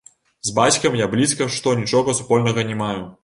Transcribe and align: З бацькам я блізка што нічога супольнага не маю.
З 0.47 0.53
бацькам 0.59 0.97
я 1.01 1.09
блізка 1.11 1.47
што 1.57 1.75
нічога 1.83 2.17
супольнага 2.23 2.67
не 2.73 2.79
маю. 2.83 3.05